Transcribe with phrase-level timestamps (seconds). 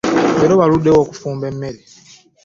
[0.39, 1.79] Leero baluddewo okufumba emmere.